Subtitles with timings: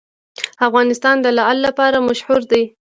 [0.67, 2.63] افغانستان د لعل لپاره مشهور دی.